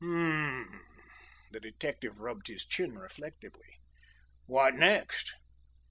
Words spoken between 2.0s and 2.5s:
rubbed